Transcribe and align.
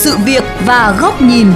sự 0.00 0.16
việc 0.24 0.44
và 0.66 0.96
góc 1.00 1.22
nhìn. 1.22 1.52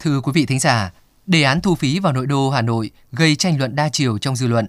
Thưa 0.00 0.20
quý 0.20 0.32
vị 0.34 0.46
thính 0.46 0.58
giả, 0.58 0.92
đề 1.26 1.42
án 1.42 1.60
thu 1.60 1.74
phí 1.74 1.98
vào 1.98 2.12
nội 2.12 2.26
đô 2.26 2.50
Hà 2.50 2.62
Nội 2.62 2.90
gây 3.12 3.36
tranh 3.36 3.58
luận 3.58 3.76
đa 3.76 3.88
chiều 3.88 4.18
trong 4.18 4.36
dư 4.36 4.46
luận. 4.46 4.66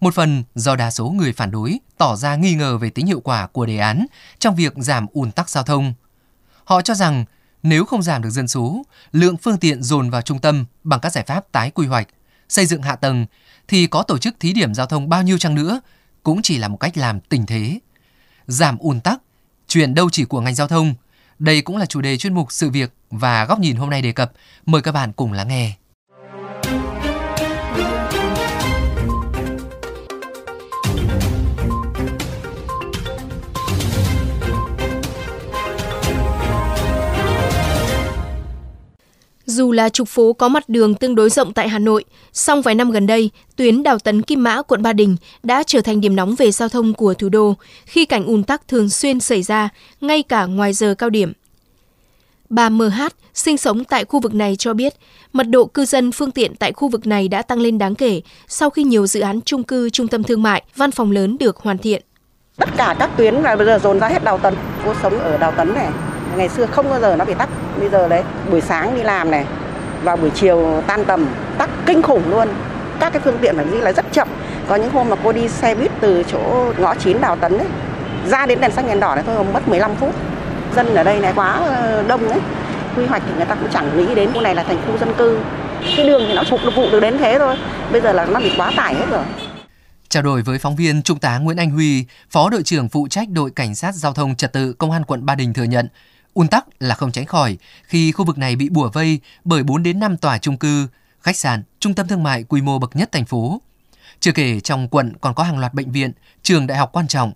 Một 0.00 0.14
phần 0.14 0.42
do 0.54 0.76
đa 0.76 0.90
số 0.90 1.10
người 1.10 1.32
phản 1.32 1.50
đối 1.50 1.78
tỏ 1.98 2.16
ra 2.16 2.36
nghi 2.36 2.54
ngờ 2.54 2.78
về 2.78 2.90
tính 2.90 3.06
hiệu 3.06 3.20
quả 3.20 3.46
của 3.46 3.66
đề 3.66 3.78
án 3.78 4.06
trong 4.38 4.54
việc 4.54 4.72
giảm 4.76 5.06
ùn 5.12 5.30
tắc 5.30 5.50
giao 5.50 5.64
thông. 5.64 5.94
Họ 6.64 6.82
cho 6.82 6.94
rằng 6.94 7.24
nếu 7.62 7.84
không 7.84 8.02
giảm 8.02 8.22
được 8.22 8.30
dân 8.30 8.48
số, 8.48 8.82
lượng 9.12 9.36
phương 9.36 9.58
tiện 9.58 9.82
dồn 9.82 10.10
vào 10.10 10.22
trung 10.22 10.38
tâm 10.38 10.64
bằng 10.84 11.00
các 11.00 11.12
giải 11.12 11.24
pháp 11.24 11.52
tái 11.52 11.70
quy 11.70 11.86
hoạch, 11.86 12.08
xây 12.48 12.66
dựng 12.66 12.82
hạ 12.82 12.96
tầng 12.96 13.26
thì 13.68 13.86
có 13.86 14.02
tổ 14.02 14.18
chức 14.18 14.40
thí 14.40 14.52
điểm 14.52 14.74
giao 14.74 14.86
thông 14.86 15.08
bao 15.08 15.22
nhiêu 15.22 15.38
chăng 15.38 15.54
nữa 15.54 15.80
cũng 16.22 16.42
chỉ 16.42 16.58
là 16.58 16.68
một 16.68 16.76
cách 16.76 16.96
làm 16.96 17.20
tình 17.20 17.46
thế. 17.46 17.78
Giảm 18.46 18.78
ùn 18.78 19.00
tắc, 19.00 19.20
chuyện 19.68 19.94
đâu 19.94 20.10
chỉ 20.10 20.24
của 20.24 20.40
ngành 20.40 20.54
giao 20.54 20.68
thông. 20.68 20.94
Đây 21.38 21.62
cũng 21.62 21.76
là 21.76 21.86
chủ 21.86 22.00
đề 22.00 22.16
chuyên 22.16 22.34
mục 22.34 22.52
sự 22.52 22.70
việc 22.70 22.92
và 23.10 23.44
góc 23.44 23.58
nhìn 23.58 23.76
hôm 23.76 23.90
nay 23.90 24.02
đề 24.02 24.12
cập. 24.12 24.32
Mời 24.66 24.82
các 24.82 24.92
bạn 24.92 25.12
cùng 25.12 25.32
lắng 25.32 25.48
nghe. 25.48 25.72
Là 39.78 39.88
trục 39.88 40.08
phố 40.08 40.32
có 40.32 40.48
mặt 40.48 40.68
đường 40.68 40.94
tương 40.94 41.14
đối 41.14 41.30
rộng 41.30 41.52
tại 41.52 41.68
Hà 41.68 41.78
Nội, 41.78 42.04
song 42.32 42.62
vài 42.62 42.74
năm 42.74 42.90
gần 42.90 43.06
đây, 43.06 43.30
tuyến 43.56 43.82
Đào 43.82 43.98
Tấn 43.98 44.22
Kim 44.22 44.42
Mã, 44.42 44.62
quận 44.62 44.82
Ba 44.82 44.92
Đình 44.92 45.16
đã 45.42 45.62
trở 45.66 45.80
thành 45.80 46.00
điểm 46.00 46.16
nóng 46.16 46.34
về 46.34 46.50
giao 46.50 46.68
thông 46.68 46.94
của 46.94 47.14
thủ 47.14 47.28
đô 47.28 47.54
khi 47.84 48.04
cảnh 48.04 48.26
ùn 48.26 48.42
tắc 48.42 48.68
thường 48.68 48.88
xuyên 48.88 49.20
xảy 49.20 49.42
ra, 49.42 49.68
ngay 50.00 50.22
cả 50.22 50.46
ngoài 50.46 50.72
giờ 50.72 50.94
cao 50.98 51.10
điểm. 51.10 51.32
Bà 52.48 52.68
MH, 52.68 53.00
sinh 53.34 53.58
sống 53.58 53.84
tại 53.84 54.04
khu 54.04 54.20
vực 54.20 54.34
này 54.34 54.56
cho 54.56 54.74
biết, 54.74 54.94
mật 55.32 55.48
độ 55.48 55.66
cư 55.66 55.84
dân 55.84 56.12
phương 56.12 56.30
tiện 56.30 56.56
tại 56.56 56.72
khu 56.72 56.88
vực 56.88 57.06
này 57.06 57.28
đã 57.28 57.42
tăng 57.42 57.60
lên 57.60 57.78
đáng 57.78 57.94
kể 57.94 58.20
sau 58.48 58.70
khi 58.70 58.84
nhiều 58.84 59.06
dự 59.06 59.20
án 59.20 59.40
chung 59.40 59.62
cư, 59.62 59.90
trung 59.90 60.08
tâm 60.08 60.22
thương 60.22 60.42
mại, 60.42 60.62
văn 60.76 60.90
phòng 60.90 61.10
lớn 61.10 61.36
được 61.40 61.56
hoàn 61.56 61.78
thiện. 61.78 62.02
Tất 62.56 62.68
cả 62.76 62.96
các 62.98 63.10
tuyến 63.16 63.34
là 63.34 63.56
bây 63.56 63.66
giờ 63.66 63.78
dồn 63.82 64.00
ra 64.00 64.08
hết 64.08 64.24
Đào 64.24 64.38
Tấn. 64.38 64.54
Cô 64.84 64.94
sống 65.02 65.18
ở 65.18 65.38
Đào 65.38 65.52
Tấn 65.52 65.74
này, 65.74 65.88
ngày 66.36 66.48
xưa 66.48 66.66
không 66.66 66.90
bao 66.90 67.00
giờ 67.00 67.16
nó 67.16 67.24
bị 67.24 67.34
tắc 67.38 67.48
bây 67.80 67.88
giờ 67.88 68.08
đấy 68.08 68.22
buổi 68.50 68.60
sáng 68.60 68.94
đi 68.94 69.02
làm 69.02 69.30
này 69.30 69.44
vào 70.02 70.16
buổi 70.16 70.30
chiều 70.34 70.82
tan 70.86 71.04
tầm 71.04 71.26
tắc 71.58 71.70
kinh 71.86 72.02
khủng 72.02 72.30
luôn. 72.30 72.48
Các 73.00 73.12
cái 73.12 73.22
phương 73.24 73.38
tiện 73.40 73.56
phải 73.56 73.64
đi 73.72 73.80
là 73.80 73.92
rất 73.92 74.12
chậm. 74.12 74.28
Có 74.68 74.76
những 74.76 74.90
hôm 74.90 75.08
mà 75.08 75.16
cô 75.24 75.32
đi 75.32 75.48
xe 75.48 75.74
buýt 75.74 75.90
từ 76.00 76.22
chỗ 76.32 76.72
ngõ 76.78 76.94
9 76.94 77.20
đào 77.20 77.36
tấn 77.36 77.58
ấy 77.58 77.66
ra 78.28 78.46
đến 78.46 78.60
đèn 78.60 78.72
xanh 78.72 78.86
đèn 78.86 79.00
đỏ 79.00 79.14
này 79.14 79.24
thôi 79.26 79.44
mất 79.52 79.68
15 79.68 79.94
phút. 79.94 80.14
Dân 80.76 80.94
ở 80.94 81.04
đây 81.04 81.20
này 81.20 81.32
quá 81.36 81.50
ờ, 81.50 82.04
đông 82.08 82.28
ấy. 82.28 82.40
Quy 82.96 83.06
hoạch 83.06 83.22
thì 83.26 83.32
người 83.36 83.44
ta 83.44 83.54
cũng 83.54 83.68
chẳng 83.72 83.98
nghĩ 83.98 84.14
đến 84.14 84.32
khu 84.32 84.40
này 84.40 84.54
là 84.54 84.62
thành 84.62 84.78
khu 84.86 84.98
dân 84.98 85.14
cư. 85.18 85.38
Cái 85.96 86.06
đường 86.06 86.22
thì 86.28 86.34
nó 86.34 86.42
phục 86.50 86.60
vụ 86.76 86.90
được 86.90 87.00
đến 87.00 87.18
thế 87.18 87.38
thôi. 87.38 87.56
Bây 87.92 88.00
giờ 88.00 88.12
là 88.12 88.24
nó 88.24 88.40
bị 88.40 88.52
quá 88.56 88.72
tải 88.76 88.94
hết 88.94 89.06
rồi. 89.10 89.22
Trao 90.08 90.22
đổi 90.22 90.42
với 90.42 90.58
phóng 90.58 90.76
viên 90.76 91.02
Trung 91.02 91.18
tá 91.18 91.38
Nguyễn 91.38 91.56
Anh 91.56 91.70
Huy, 91.70 92.04
Phó 92.30 92.50
đội 92.50 92.62
trưởng 92.62 92.88
phụ 92.88 93.08
trách 93.10 93.28
đội 93.28 93.50
cảnh 93.50 93.74
sát 93.74 93.94
giao 93.94 94.12
thông 94.12 94.34
trật 94.34 94.52
tự 94.52 94.72
Công 94.72 94.90
an 94.90 95.04
quận 95.04 95.26
Ba 95.26 95.34
Đình 95.34 95.54
thừa 95.54 95.64
nhận, 95.64 95.88
un 96.38 96.48
tắc 96.48 96.66
là 96.80 96.94
không 96.94 97.12
tránh 97.12 97.26
khỏi 97.26 97.56
khi 97.84 98.12
khu 98.12 98.24
vực 98.24 98.38
này 98.38 98.56
bị 98.56 98.68
bủa 98.68 98.90
vây 98.90 99.20
bởi 99.44 99.62
4 99.62 99.82
đến 99.82 100.00
5 100.00 100.16
tòa 100.16 100.38
chung 100.38 100.56
cư, 100.56 100.86
khách 101.20 101.36
sạn, 101.36 101.62
trung 101.80 101.94
tâm 101.94 102.08
thương 102.08 102.22
mại 102.22 102.44
quy 102.44 102.62
mô 102.62 102.78
bậc 102.78 102.96
nhất 102.96 103.12
thành 103.12 103.24
phố. 103.24 103.60
Chưa 104.20 104.32
kể 104.32 104.60
trong 104.60 104.88
quận 104.88 105.12
còn 105.20 105.34
có 105.34 105.42
hàng 105.42 105.58
loạt 105.58 105.74
bệnh 105.74 105.92
viện, 105.92 106.12
trường 106.42 106.66
đại 106.66 106.78
học 106.78 106.90
quan 106.92 107.06
trọng. 107.08 107.32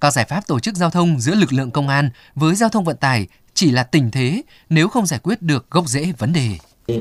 Các 0.00 0.12
giải 0.12 0.24
pháp 0.24 0.46
tổ 0.46 0.60
chức 0.60 0.74
giao 0.74 0.90
thông 0.90 1.20
giữa 1.20 1.34
lực 1.34 1.52
lượng 1.52 1.70
công 1.70 1.88
an 1.88 2.10
với 2.34 2.54
giao 2.54 2.68
thông 2.68 2.84
vận 2.84 2.96
tải 2.96 3.26
chỉ 3.54 3.70
là 3.70 3.82
tình 3.82 4.10
thế 4.10 4.42
nếu 4.68 4.88
không 4.88 5.06
giải 5.06 5.20
quyết 5.22 5.42
được 5.42 5.70
gốc 5.70 5.88
rễ 5.88 6.12
vấn 6.18 6.32
đề. 6.32 6.48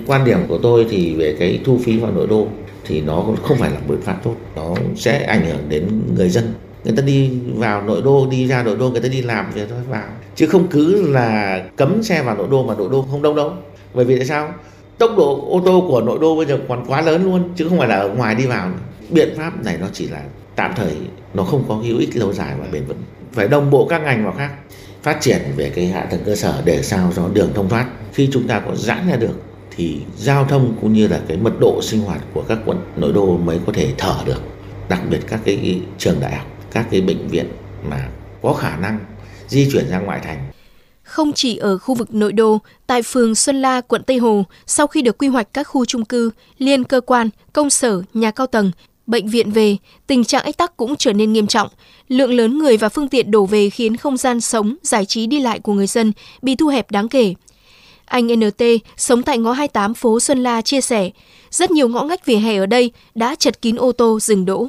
Quan 0.05 0.25
điểm 0.25 0.47
của 0.47 0.59
tôi 0.63 0.87
thì 0.89 1.15
về 1.15 1.35
cái 1.39 1.59
thu 1.65 1.79
phí 1.85 1.97
vào 1.97 2.11
nội 2.11 2.27
đô 2.27 2.47
thì 2.85 3.01
nó 3.01 3.25
không 3.43 3.57
phải 3.57 3.71
là 3.71 3.79
biện 3.79 4.01
pháp 4.01 4.19
tốt, 4.23 4.35
nó 4.55 4.75
sẽ 4.95 5.23
ảnh 5.23 5.45
hưởng 5.45 5.69
đến 5.69 6.01
người 6.15 6.29
dân 6.29 6.53
người 6.87 6.95
ta 6.97 7.01
đi 7.01 7.31
vào 7.55 7.81
nội 7.81 8.01
đô, 8.01 8.27
đi 8.31 8.47
ra 8.47 8.63
nội 8.63 8.77
đô, 8.77 8.89
người 8.89 9.01
ta 9.01 9.07
đi 9.07 9.21
làm 9.21 9.45
thì 9.55 9.61
thôi 9.69 9.79
vào. 9.89 10.07
Chứ 10.35 10.47
không 10.47 10.67
cứ 10.67 11.11
là 11.11 11.63
cấm 11.75 12.03
xe 12.03 12.23
vào 12.23 12.37
nội 12.37 12.47
đô 12.51 12.63
mà 12.63 12.75
nội 12.77 12.87
đô 12.91 13.01
không 13.11 13.21
đông 13.21 13.35
đâu. 13.35 13.53
Bởi 13.93 14.05
vì 14.05 14.15
tại 14.15 14.25
sao? 14.25 14.53
Tốc 14.97 15.11
độ 15.17 15.47
ô 15.49 15.61
tô 15.65 15.85
của 15.87 16.01
nội 16.01 16.17
đô 16.21 16.35
bây 16.35 16.45
giờ 16.45 16.59
còn 16.69 16.85
quá 16.87 17.01
lớn 17.01 17.25
luôn, 17.25 17.49
chứ 17.55 17.69
không 17.69 17.77
phải 17.77 17.87
là 17.87 17.95
ở 17.95 18.09
ngoài 18.09 18.35
đi 18.35 18.45
vào. 18.45 18.71
Biện 19.09 19.29
pháp 19.37 19.65
này 19.65 19.77
nó 19.81 19.87
chỉ 19.93 20.07
là 20.07 20.21
tạm 20.55 20.73
thời, 20.75 20.95
nó 21.33 21.43
không 21.43 21.63
có 21.67 21.75
hữu 21.75 21.97
ích 21.97 22.17
lâu 22.17 22.33
dài 22.33 22.55
và 22.59 22.65
bền 22.71 22.85
vững. 22.85 23.01
Phải 23.33 23.47
đồng 23.47 23.71
bộ 23.71 23.85
các 23.85 24.01
ngành 24.01 24.23
vào 24.23 24.33
khác, 24.37 24.51
phát 25.03 25.21
triển 25.21 25.41
về 25.55 25.69
cái 25.69 25.85
hạ 25.85 26.07
tầng 26.11 26.21
cơ 26.25 26.35
sở 26.35 26.61
để 26.65 26.81
sao 26.81 27.11
cho 27.15 27.29
đường 27.33 27.51
thông 27.53 27.69
thoát. 27.69 27.87
Khi 28.13 28.29
chúng 28.31 28.47
ta 28.47 28.59
có 28.59 28.75
giãn 28.75 29.09
ra 29.09 29.15
được, 29.15 29.41
thì 29.75 29.99
giao 30.17 30.45
thông 30.45 30.75
cũng 30.81 30.93
như 30.93 31.07
là 31.07 31.21
cái 31.27 31.37
mật 31.37 31.53
độ 31.59 31.79
sinh 31.81 32.01
hoạt 32.01 32.21
của 32.33 32.43
các 32.47 32.57
quận, 32.65 32.77
nội 32.95 33.13
đô 33.13 33.37
mới 33.37 33.59
có 33.65 33.73
thể 33.73 33.93
thở 33.97 34.15
được. 34.25 34.41
Đặc 34.89 35.01
biệt 35.09 35.19
các 35.27 35.39
cái 35.45 35.81
trường 35.97 36.19
đại 36.19 36.35
học 36.35 36.47
các 36.77 36.87
cái 36.91 37.01
bệnh 37.01 37.27
viện 37.27 37.45
mà 37.89 38.09
có 38.41 38.53
khả 38.53 38.77
năng 38.77 38.99
di 39.47 39.69
chuyển 39.71 39.89
ra 39.89 39.99
ngoại 39.99 40.19
thành. 40.23 40.51
Không 41.03 41.33
chỉ 41.33 41.57
ở 41.57 41.77
khu 41.77 41.95
vực 41.95 42.13
nội 42.13 42.33
đô, 42.33 42.59
tại 42.87 43.01
phường 43.01 43.35
Xuân 43.35 43.61
La, 43.61 43.81
quận 43.81 44.03
Tây 44.03 44.17
Hồ, 44.17 44.43
sau 44.67 44.87
khi 44.87 45.01
được 45.01 45.17
quy 45.17 45.27
hoạch 45.27 45.53
các 45.53 45.63
khu 45.63 45.85
trung 45.85 46.05
cư, 46.05 46.31
liên 46.57 46.83
cơ 46.83 47.01
quan, 47.01 47.29
công 47.53 47.69
sở, 47.69 48.01
nhà 48.13 48.31
cao 48.31 48.47
tầng, 48.47 48.71
bệnh 49.07 49.27
viện 49.27 49.51
về, 49.51 49.77
tình 50.07 50.23
trạng 50.23 50.43
ách 50.43 50.57
tắc 50.57 50.77
cũng 50.77 50.95
trở 50.95 51.13
nên 51.13 51.33
nghiêm 51.33 51.47
trọng. 51.47 51.67
Lượng 52.07 52.33
lớn 52.33 52.57
người 52.57 52.77
và 52.77 52.89
phương 52.89 53.09
tiện 53.09 53.31
đổ 53.31 53.45
về 53.45 53.69
khiến 53.69 53.97
không 53.97 54.17
gian 54.17 54.41
sống, 54.41 54.75
giải 54.83 55.05
trí 55.05 55.27
đi 55.27 55.39
lại 55.39 55.59
của 55.59 55.73
người 55.73 55.87
dân 55.87 56.11
bị 56.41 56.55
thu 56.55 56.67
hẹp 56.67 56.91
đáng 56.91 57.07
kể. 57.07 57.33
Anh 58.05 58.27
NT, 58.27 58.63
sống 58.97 59.23
tại 59.23 59.37
ngõ 59.37 59.51
28 59.51 59.93
phố 59.93 60.19
Xuân 60.19 60.43
La 60.43 60.61
chia 60.61 60.81
sẻ, 60.81 61.09
rất 61.51 61.71
nhiều 61.71 61.87
ngõ 61.87 62.03
ngách 62.03 62.25
vỉa 62.25 62.37
hè 62.37 62.57
ở 62.57 62.65
đây 62.65 62.91
đã 63.15 63.35
chật 63.35 63.61
kín 63.61 63.75
ô 63.75 63.91
tô 63.91 64.19
dừng 64.19 64.45
đỗ. 64.45 64.67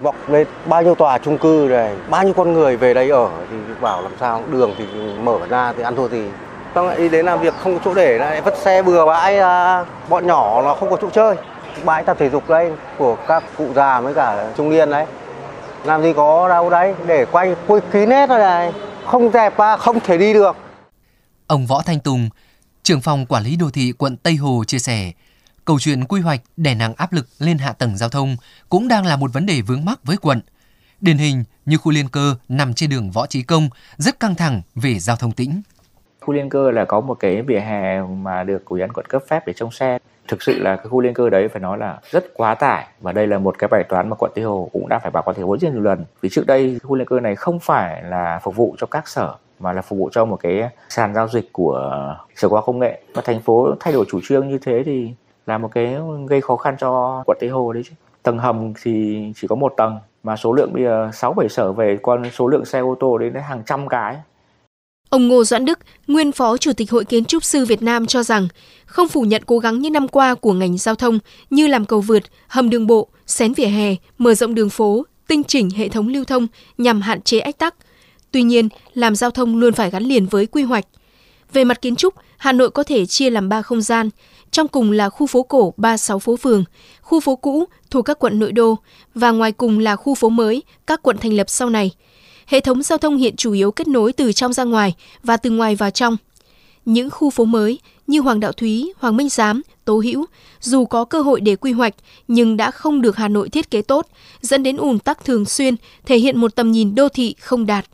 Vọng 0.00 0.14
lên 0.28 0.46
bao 0.66 0.82
nhiêu 0.82 0.94
tòa 0.94 1.18
chung 1.18 1.38
cư 1.38 1.66
này, 1.70 1.94
bao 2.10 2.24
nhiêu 2.24 2.32
con 2.32 2.52
người 2.52 2.76
về 2.76 2.94
đây 2.94 3.10
ở 3.10 3.30
thì 3.50 3.56
bảo 3.80 4.02
làm 4.02 4.12
sao 4.20 4.42
đường 4.50 4.74
thì 4.78 4.84
mở 5.22 5.38
ra 5.48 5.72
thì 5.76 5.82
ăn 5.82 5.96
thua 5.96 6.08
gì. 6.08 6.24
Xong 6.74 6.86
lại 6.86 6.96
đi 6.96 7.08
đến 7.08 7.26
làm 7.26 7.40
việc 7.40 7.54
không 7.62 7.74
có 7.74 7.80
chỗ 7.84 7.94
để 7.94 8.18
lại 8.18 8.40
vứt 8.40 8.56
xe 8.56 8.82
bừa 8.82 9.06
bãi 9.06 9.38
à, 9.38 9.84
bọn 10.08 10.26
nhỏ 10.26 10.62
nó 10.62 10.74
không 10.74 10.90
có 10.90 10.96
chỗ 11.02 11.10
chơi. 11.10 11.36
Bãi 11.84 12.04
tập 12.04 12.16
thể 12.20 12.30
dục 12.30 12.48
đây 12.48 12.72
của 12.98 13.16
các 13.28 13.44
cụ 13.58 13.68
già 13.74 14.00
với 14.00 14.14
cả 14.14 14.52
trung 14.56 14.70
niên 14.70 14.90
đấy. 14.90 15.06
Làm 15.84 16.02
gì 16.02 16.12
có 16.12 16.48
đâu 16.48 16.70
đấy 16.70 16.94
để 17.06 17.24
quay 17.24 17.54
quay 17.66 17.80
kín 17.92 18.10
hết 18.10 18.28
rồi 18.28 18.38
này. 18.38 18.72
Không 19.06 19.30
dẹp 19.32 19.56
và 19.56 19.76
không 19.76 20.00
thể 20.00 20.18
đi 20.18 20.32
được. 20.32 20.56
Ông 21.46 21.66
Võ 21.66 21.82
Thanh 21.82 22.00
Tùng, 22.00 22.28
trưởng 22.82 23.00
phòng 23.00 23.26
quản 23.26 23.42
lý 23.42 23.56
đô 23.56 23.70
thị 23.70 23.92
quận 23.98 24.16
Tây 24.16 24.34
Hồ 24.34 24.64
chia 24.66 24.78
sẻ, 24.78 25.12
câu 25.66 25.78
chuyện 25.80 26.04
quy 26.04 26.20
hoạch 26.20 26.40
đè 26.56 26.74
nặng 26.74 26.94
áp 26.96 27.12
lực 27.12 27.26
lên 27.38 27.58
hạ 27.58 27.72
tầng 27.72 27.96
giao 27.96 28.08
thông 28.08 28.36
cũng 28.68 28.88
đang 28.88 29.06
là 29.06 29.16
một 29.16 29.32
vấn 29.32 29.46
đề 29.46 29.60
vướng 29.60 29.84
mắc 29.84 29.98
với 30.04 30.16
quận. 30.16 30.40
Điển 31.00 31.16
hình 31.16 31.44
như 31.66 31.76
khu 31.76 31.92
liên 31.92 32.08
cơ 32.08 32.34
nằm 32.48 32.74
trên 32.74 32.90
đường 32.90 33.10
Võ 33.10 33.26
Trí 33.26 33.42
Công, 33.42 33.68
rất 33.96 34.20
căng 34.20 34.34
thẳng 34.34 34.62
về 34.74 34.98
giao 34.98 35.16
thông 35.16 35.32
tĩnh. 35.32 35.62
Khu 36.20 36.34
liên 36.34 36.48
cơ 36.48 36.70
là 36.70 36.84
có 36.84 37.00
một 37.00 37.14
cái 37.14 37.42
vỉa 37.42 37.60
hè 37.60 38.02
mà 38.02 38.44
được 38.44 38.64
ủy 38.64 38.80
ban 38.80 38.92
quận 38.92 39.06
cấp 39.06 39.22
phép 39.28 39.46
để 39.46 39.52
trông 39.56 39.72
xe. 39.72 39.98
Thực 40.28 40.42
sự 40.42 40.58
là 40.58 40.76
cái 40.76 40.86
khu 40.86 41.00
liên 41.00 41.14
cơ 41.14 41.30
đấy 41.30 41.48
phải 41.48 41.60
nói 41.60 41.78
là 41.78 41.98
rất 42.10 42.34
quá 42.34 42.54
tải 42.54 42.86
và 43.00 43.12
đây 43.12 43.26
là 43.26 43.38
một 43.38 43.58
cái 43.58 43.68
bài 43.68 43.84
toán 43.88 44.10
mà 44.10 44.16
quận 44.18 44.32
Tây 44.34 44.44
Hồ 44.44 44.70
cũng 44.72 44.88
đã 44.88 44.98
phải 44.98 45.10
báo 45.10 45.22
cáo 45.22 45.32
thành 45.32 45.44
phố 45.44 45.56
rất 45.60 45.72
nhiều 45.72 45.82
lần. 45.82 46.04
Vì 46.20 46.28
trước 46.32 46.46
đây 46.46 46.78
khu 46.82 46.96
liên 46.96 47.06
cơ 47.06 47.20
này 47.20 47.36
không 47.36 47.60
phải 47.60 48.02
là 48.02 48.40
phục 48.42 48.56
vụ 48.56 48.76
cho 48.78 48.86
các 48.86 49.08
sở, 49.08 49.34
mà 49.60 49.72
là 49.72 49.82
phục 49.82 49.98
vụ 49.98 50.10
cho 50.12 50.24
một 50.24 50.36
cái 50.36 50.62
sàn 50.88 51.14
giao 51.14 51.28
dịch 51.28 51.52
của 51.52 52.16
sở 52.36 52.48
khoa 52.48 52.62
công 52.62 52.78
nghệ 52.78 53.02
và 53.14 53.22
thành 53.24 53.42
phố 53.42 53.74
thay 53.80 53.92
đổi 53.92 54.04
chủ 54.10 54.20
trương 54.24 54.48
như 54.48 54.58
thế 54.58 54.82
thì 54.86 55.14
là 55.46 55.58
một 55.58 55.68
cái 55.74 55.96
gây 56.28 56.40
khó 56.40 56.56
khăn 56.56 56.76
cho 56.80 57.22
quận 57.26 57.38
Tây 57.40 57.48
Hồ 57.50 57.72
đấy 57.72 57.82
chứ. 57.86 57.92
Tầng 58.22 58.38
hầm 58.38 58.72
thì 58.82 59.16
chỉ 59.36 59.46
có 59.48 59.56
một 59.56 59.74
tầng 59.76 59.98
mà 60.22 60.36
số 60.36 60.52
lượng 60.52 60.72
bây 60.72 60.82
giờ 60.82 61.10
6 61.12 61.32
7 61.32 61.48
sở 61.48 61.72
về 61.72 61.98
con 62.02 62.22
số 62.32 62.48
lượng 62.48 62.64
xe 62.64 62.78
ô 62.78 62.96
tô 63.00 63.18
đến 63.18 63.34
hàng 63.34 63.62
trăm 63.66 63.88
cái. 63.88 64.16
Ông 65.10 65.28
Ngô 65.28 65.44
Doãn 65.44 65.64
Đức, 65.64 65.78
nguyên 66.06 66.32
Phó 66.32 66.56
Chủ 66.56 66.72
tịch 66.72 66.90
Hội 66.90 67.04
Kiến 67.04 67.24
trúc 67.24 67.44
sư 67.44 67.64
Việt 67.64 67.82
Nam 67.82 68.06
cho 68.06 68.22
rằng, 68.22 68.48
không 68.86 69.08
phủ 69.08 69.22
nhận 69.22 69.42
cố 69.46 69.58
gắng 69.58 69.78
những 69.78 69.92
năm 69.92 70.08
qua 70.08 70.34
của 70.34 70.52
ngành 70.52 70.78
giao 70.78 70.94
thông 70.94 71.18
như 71.50 71.66
làm 71.66 71.84
cầu 71.84 72.00
vượt, 72.00 72.22
hầm 72.48 72.70
đường 72.70 72.86
bộ, 72.86 73.08
xén 73.26 73.52
vỉa 73.52 73.66
hè, 73.66 73.94
mở 74.18 74.34
rộng 74.34 74.54
đường 74.54 74.70
phố, 74.70 75.06
tinh 75.28 75.44
chỉnh 75.44 75.70
hệ 75.70 75.88
thống 75.88 76.08
lưu 76.08 76.24
thông 76.24 76.46
nhằm 76.78 77.00
hạn 77.00 77.20
chế 77.20 77.38
ách 77.38 77.58
tắc. 77.58 77.74
Tuy 78.30 78.42
nhiên, 78.42 78.68
làm 78.94 79.16
giao 79.16 79.30
thông 79.30 79.56
luôn 79.56 79.74
phải 79.74 79.90
gắn 79.90 80.02
liền 80.02 80.26
với 80.26 80.46
quy 80.46 80.62
hoạch. 80.62 80.84
Về 81.52 81.64
mặt 81.64 81.82
kiến 81.82 81.96
trúc, 81.96 82.14
Hà 82.36 82.52
Nội 82.52 82.70
có 82.70 82.82
thể 82.82 83.06
chia 83.06 83.30
làm 83.30 83.48
3 83.48 83.62
không 83.62 83.82
gian, 83.82 84.10
trong 84.50 84.68
cùng 84.68 84.92
là 84.92 85.08
khu 85.08 85.26
phố 85.26 85.42
cổ 85.42 85.74
36 85.76 86.18
phố 86.18 86.36
phường, 86.36 86.64
khu 87.00 87.20
phố 87.20 87.36
cũ 87.36 87.64
thuộc 87.90 88.04
các 88.04 88.18
quận 88.18 88.38
nội 88.38 88.52
đô 88.52 88.78
và 89.14 89.30
ngoài 89.30 89.52
cùng 89.52 89.78
là 89.78 89.96
khu 89.96 90.14
phố 90.14 90.28
mới, 90.28 90.62
các 90.86 91.02
quận 91.02 91.18
thành 91.18 91.32
lập 91.32 91.50
sau 91.50 91.70
này. 91.70 91.90
Hệ 92.46 92.60
thống 92.60 92.82
giao 92.82 92.98
thông 92.98 93.16
hiện 93.16 93.36
chủ 93.36 93.52
yếu 93.52 93.70
kết 93.70 93.88
nối 93.88 94.12
từ 94.12 94.32
trong 94.32 94.52
ra 94.52 94.64
ngoài 94.64 94.94
và 95.22 95.36
từ 95.36 95.50
ngoài 95.50 95.76
vào 95.76 95.90
trong. 95.90 96.16
Những 96.84 97.10
khu 97.10 97.30
phố 97.30 97.44
mới 97.44 97.78
như 98.06 98.20
Hoàng 98.20 98.40
Đạo 98.40 98.52
Thúy, 98.52 98.92
Hoàng 98.98 99.16
Minh 99.16 99.28
Giám, 99.28 99.62
Tố 99.84 99.98
Hữu, 100.04 100.26
dù 100.60 100.84
có 100.84 101.04
cơ 101.04 101.22
hội 101.22 101.40
để 101.40 101.56
quy 101.56 101.72
hoạch 101.72 101.94
nhưng 102.28 102.56
đã 102.56 102.70
không 102.70 103.02
được 103.02 103.16
Hà 103.16 103.28
Nội 103.28 103.48
thiết 103.48 103.70
kế 103.70 103.82
tốt, 103.82 104.06
dẫn 104.40 104.62
đến 104.62 104.76
ùn 104.76 104.98
tắc 104.98 105.24
thường 105.24 105.44
xuyên, 105.44 105.76
thể 106.06 106.18
hiện 106.18 106.40
một 106.40 106.54
tầm 106.54 106.72
nhìn 106.72 106.94
đô 106.94 107.08
thị 107.08 107.34
không 107.40 107.66
đạt. 107.66 107.86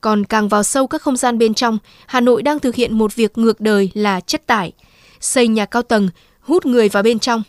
Còn 0.00 0.24
càng 0.24 0.48
vào 0.48 0.62
sâu 0.62 0.86
các 0.86 1.02
không 1.02 1.16
gian 1.16 1.38
bên 1.38 1.54
trong, 1.54 1.78
Hà 2.06 2.20
Nội 2.20 2.42
đang 2.42 2.58
thực 2.58 2.74
hiện 2.74 2.98
một 2.98 3.14
việc 3.14 3.38
ngược 3.38 3.60
đời 3.60 3.90
là 3.94 4.20
chất 4.20 4.46
tải. 4.46 4.72
Xây 5.20 5.48
nhà 5.48 5.64
cao 5.64 5.82
tầng, 5.82 6.08
hút 6.40 6.66
người 6.66 6.88
vào 6.88 7.02
bên 7.02 7.18
trong. 7.18 7.42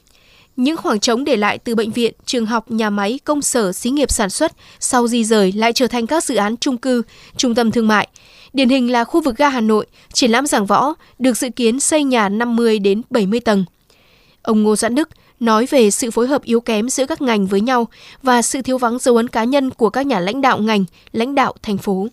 Những 0.55 0.77
khoảng 0.77 0.99
trống 0.99 1.23
để 1.23 1.37
lại 1.37 1.57
từ 1.57 1.75
bệnh 1.75 1.91
viện, 1.91 2.13
trường 2.25 2.45
học, 2.45 2.71
nhà 2.71 2.89
máy, 2.89 3.19
công 3.23 3.41
sở, 3.41 3.71
xí 3.71 3.89
nghiệp 3.89 4.11
sản 4.11 4.29
xuất 4.29 4.51
sau 4.79 5.07
di 5.07 5.23
rời 5.23 5.51
lại 5.51 5.73
trở 5.73 5.87
thành 5.87 6.07
các 6.07 6.23
dự 6.23 6.35
án 6.35 6.57
chung 6.57 6.77
cư, 6.77 7.01
trung 7.37 7.55
tâm 7.55 7.71
thương 7.71 7.87
mại. 7.87 8.07
Điển 8.53 8.69
hình 8.69 8.91
là 8.91 9.03
khu 9.03 9.21
vực 9.21 9.37
ga 9.37 9.49
Hà 9.49 9.61
Nội, 9.61 9.85
triển 10.13 10.31
lãm 10.31 10.45
giảng 10.45 10.65
võ 10.65 10.93
được 11.19 11.37
dự 11.37 11.49
kiến 11.49 11.79
xây 11.79 12.03
nhà 12.03 12.29
50 12.29 12.79
đến 12.79 13.01
70 13.09 13.39
tầng. 13.39 13.65
Ông 14.41 14.63
Ngô 14.63 14.75
Doãn 14.75 14.95
Đức 14.95 15.09
nói 15.39 15.65
về 15.69 15.89
sự 15.91 16.11
phối 16.11 16.27
hợp 16.27 16.43
yếu 16.43 16.61
kém 16.61 16.89
giữa 16.89 17.05
các 17.05 17.21
ngành 17.21 17.45
với 17.45 17.61
nhau 17.61 17.87
và 18.23 18.41
sự 18.41 18.61
thiếu 18.61 18.77
vắng 18.77 18.99
dấu 18.99 19.15
ấn 19.15 19.27
cá 19.27 19.43
nhân 19.43 19.69
của 19.69 19.89
các 19.89 20.05
nhà 20.05 20.19
lãnh 20.19 20.41
đạo 20.41 20.57
ngành, 20.57 20.85
lãnh 21.11 21.35
đạo 21.35 21.53
thành 21.63 21.77
phố. 21.77 22.07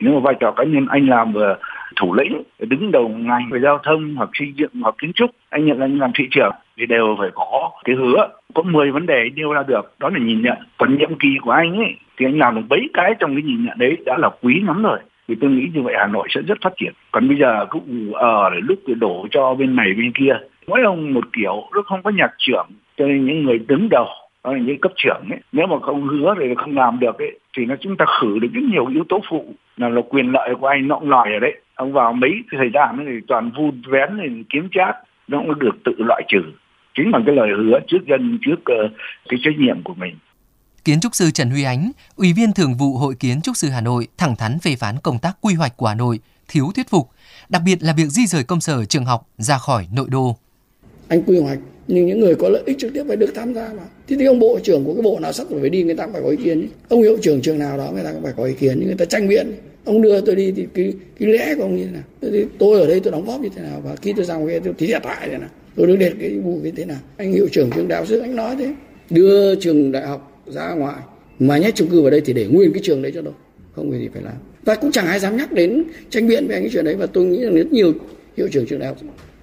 Nếu 0.00 0.12
mà 0.14 0.20
vai 0.24 0.34
trò 0.40 0.54
cá 0.56 0.64
nhân 0.64 0.86
anh 0.90 1.08
làm 1.08 1.32
vừa 1.32 1.56
thủ 2.00 2.14
lĩnh, 2.14 2.42
đứng 2.58 2.90
đầu 2.90 3.08
ngành 3.08 3.48
về 3.50 3.60
giao 3.60 3.78
thông 3.78 4.14
hoặc 4.14 4.30
xây 4.32 4.52
dựng 4.56 4.70
hoặc 4.82 4.94
kiến 4.98 5.12
trúc, 5.12 5.30
anh 5.50 5.64
nhận 5.64 5.80
anh 5.80 5.98
làm 5.98 6.10
thị 6.14 6.28
trưởng 6.30 6.52
thì 6.76 6.86
đều 6.86 7.16
phải 7.18 7.28
có 7.34 7.70
cái 7.84 7.96
hứa, 7.96 8.28
có 8.54 8.62
10 8.62 8.90
vấn 8.90 9.06
đề 9.06 9.24
nêu 9.34 9.52
ra 9.52 9.62
được. 9.62 9.94
Đó 9.98 10.08
là 10.08 10.18
nhìn 10.18 10.42
nhận 10.42 10.56
còn 10.78 10.98
nhiệm 10.98 11.14
kỳ 11.18 11.28
của 11.42 11.50
anh 11.50 11.76
ấy. 11.76 11.94
Thì 12.16 12.26
anh 12.26 12.38
làm 12.38 12.54
được 12.54 12.62
mấy 12.70 12.88
cái 12.94 13.14
trong 13.18 13.34
cái 13.34 13.42
nhìn 13.42 13.64
nhận 13.64 13.78
đấy 13.78 13.96
đã 14.06 14.16
là 14.18 14.30
quý 14.42 14.60
lắm 14.66 14.82
rồi. 14.82 14.98
Thì 15.28 15.34
tôi 15.40 15.50
nghĩ 15.50 15.68
như 15.74 15.82
vậy 15.82 15.94
Hà 15.98 16.06
Nội 16.06 16.28
sẽ 16.30 16.40
rất 16.40 16.58
phát 16.62 16.72
triển. 16.76 16.92
Còn 17.12 17.28
bây 17.28 17.36
giờ 17.38 17.66
cứ 17.70 17.78
ở 18.12 18.42
ờ 18.42 18.50
để 18.50 18.60
lúc 18.62 18.78
đổ 19.00 19.26
cho 19.30 19.54
bên 19.54 19.76
này 19.76 19.86
bên 19.98 20.12
kia. 20.12 20.36
Mỗi 20.66 20.82
ông 20.82 21.14
một 21.14 21.24
kiểu 21.32 21.68
nó 21.74 21.82
không 21.82 22.02
có 22.02 22.10
nhạc 22.10 22.30
trưởng, 22.38 22.66
cho 22.96 23.06
nên 23.06 23.26
những 23.26 23.42
người 23.42 23.58
đứng 23.68 23.88
đầu 23.90 24.06
đó 24.44 24.52
là 24.52 24.58
những 24.58 24.80
cấp 24.80 24.92
trưởng 24.96 25.22
ấy. 25.30 25.40
Nếu 25.52 25.66
mà 25.66 25.76
không 25.82 26.08
hứa 26.08 26.34
thì 26.38 26.46
không 26.56 26.76
làm 26.76 26.98
được 26.98 27.18
ấy 27.18 27.38
thì 27.56 27.64
nó 27.64 27.74
chúng 27.80 27.96
ta 27.96 28.04
khử 28.20 28.38
được 28.38 28.48
rất 28.52 28.62
nhiều 28.72 28.86
yếu 28.86 29.04
tố 29.08 29.20
phụ 29.30 29.54
là 29.76 29.88
là 29.88 30.00
quyền 30.08 30.32
lợi 30.32 30.54
của 30.60 30.66
anh 30.66 30.88
nọng 30.88 31.10
lòi 31.10 31.32
ở 31.32 31.38
đấy. 31.38 31.60
Ông 31.74 31.92
vào 31.92 32.12
mấy 32.12 32.30
cái 32.50 32.58
thời 32.58 32.70
gian 32.74 33.04
thì 33.06 33.26
toàn 33.28 33.50
vun 33.56 33.82
vén 33.88 34.08
thì 34.22 34.42
kiếm 34.50 34.68
chát 34.72 34.96
nó 35.28 35.38
cũng 35.38 35.58
được 35.58 35.76
tự 35.84 35.92
loại 35.98 36.22
trừ. 36.28 36.38
Chính 36.94 37.10
bằng 37.10 37.22
cái 37.26 37.34
lời 37.34 37.48
hứa 37.56 37.78
trước 37.88 38.06
dân 38.06 38.38
trước 38.42 38.56
uh, 38.56 38.90
cái 39.28 39.40
trách 39.42 39.58
nhiệm 39.58 39.82
của 39.82 39.94
mình. 39.94 40.14
Kiến 40.84 41.00
trúc 41.00 41.14
sư 41.14 41.30
Trần 41.34 41.50
Huy 41.50 41.64
Ánh, 41.64 41.90
Ủy 42.16 42.32
viên 42.36 42.52
Thường 42.52 42.74
vụ 42.78 42.96
Hội 42.96 43.14
Kiến 43.20 43.40
trúc 43.42 43.56
sư 43.56 43.68
Hà 43.74 43.80
Nội 43.80 44.06
thẳng 44.18 44.36
thắn 44.38 44.58
phê 44.64 44.76
phán 44.80 44.94
công 45.02 45.18
tác 45.22 45.32
quy 45.40 45.54
hoạch 45.54 45.76
của 45.76 45.86
Hà 45.86 45.94
Nội 45.94 46.18
thiếu 46.48 46.64
thuyết 46.74 46.90
phục, 46.90 47.08
đặc 47.48 47.62
biệt 47.64 47.78
là 47.80 47.92
việc 47.96 48.06
di 48.06 48.26
rời 48.26 48.44
công 48.44 48.60
sở 48.60 48.84
trường 48.84 49.04
học 49.04 49.26
ra 49.36 49.58
khỏi 49.58 49.86
nội 49.92 50.06
đô. 50.10 50.36
Anh 51.08 51.22
quy 51.22 51.38
hoạch 51.38 51.58
nhưng 51.88 52.06
những 52.06 52.20
người 52.20 52.34
có 52.34 52.48
lợi 52.48 52.62
ích 52.66 52.78
trực 52.78 52.92
tiếp 52.94 53.04
phải 53.08 53.16
được 53.16 53.34
tham 53.34 53.54
gia 53.54 53.68
mà. 53.68 53.82
Thế 54.08 54.16
thì 54.18 54.24
ông 54.24 54.38
bộ 54.38 54.58
trưởng 54.62 54.84
của 54.84 54.94
cái 54.94 55.02
bộ 55.02 55.18
nào 55.20 55.32
sắp 55.32 55.46
phải 55.60 55.70
đi 55.70 55.82
người 55.82 55.94
ta 55.94 56.04
cũng 56.04 56.12
phải 56.12 56.22
có 56.22 56.28
ý 56.28 56.36
kiến. 56.44 56.68
Ông 56.88 57.02
hiệu 57.02 57.18
trưởng 57.22 57.40
trường 57.40 57.58
nào 57.58 57.78
đó 57.78 57.90
người 57.94 58.04
ta 58.04 58.12
cũng 58.12 58.22
phải 58.22 58.32
có 58.36 58.44
ý 58.44 58.54
kiến, 58.54 58.76
nhưng 58.78 58.86
người 58.86 58.96
ta 58.96 59.04
tranh 59.04 59.28
biện. 59.28 59.52
Ông 59.84 60.02
đưa 60.02 60.20
tôi 60.20 60.34
đi 60.34 60.52
thì 60.52 60.66
cái 60.74 60.92
cái 61.20 61.28
lẽ 61.28 61.54
của 61.54 61.62
ông 61.62 61.76
như 61.76 61.84
thế 61.84 61.90
nào? 61.92 62.02
Thì 62.20 62.44
tôi 62.58 62.80
ở 62.80 62.86
đây 62.86 63.00
tôi 63.00 63.12
đóng 63.12 63.26
góp 63.26 63.40
như 63.40 63.48
thế 63.56 63.62
nào 63.62 63.82
và 63.84 63.96
khi 63.96 64.12
tôi 64.16 64.24
ra 64.24 64.34
ngoài 64.34 64.60
tôi 64.64 64.74
thì 64.78 64.86
thiệt 64.86 65.04
hại 65.04 65.28
thế 65.30 65.38
nào? 65.38 65.48
Tôi 65.76 65.86
được 65.86 65.96
đệt 65.96 66.12
cái 66.20 66.38
vụ 66.38 66.60
như 66.62 66.70
thế 66.70 66.84
nào? 66.84 66.98
Anh 67.16 67.32
hiệu 67.32 67.48
trưởng 67.52 67.70
trường 67.70 67.88
đại 67.88 67.98
học 67.98 68.08
sư 68.08 68.18
anh 68.18 68.36
nói 68.36 68.56
thế. 68.58 68.74
Đưa 69.10 69.54
trường 69.54 69.92
đại 69.92 70.06
học 70.06 70.42
ra 70.46 70.74
ngoài 70.74 71.02
mà 71.38 71.58
nhét 71.58 71.74
chung 71.74 71.88
cư 71.88 72.00
vào 72.00 72.10
đây 72.10 72.20
thì 72.20 72.32
để 72.32 72.46
nguyên 72.46 72.72
cái 72.72 72.82
trường 72.84 73.02
đấy 73.02 73.12
cho 73.14 73.22
đâu 73.22 73.34
không 73.72 73.90
có 73.90 73.98
gì 73.98 74.08
phải 74.12 74.22
làm 74.22 74.34
và 74.64 74.74
cũng 74.74 74.92
chẳng 74.92 75.06
ai 75.06 75.20
dám 75.20 75.36
nhắc 75.36 75.52
đến 75.52 75.84
tranh 76.10 76.26
biện 76.26 76.46
về 76.46 76.60
cái 76.60 76.68
chuyện 76.72 76.84
đấy 76.84 76.94
và 76.94 77.06
tôi 77.06 77.24
nghĩ 77.24 77.44
rằng 77.44 77.54
rất 77.54 77.72
nhiều 77.72 77.92
hiệu 78.36 78.48
trưởng 78.48 78.66
trường 78.66 78.78
đại 78.78 78.88
học 78.88 78.96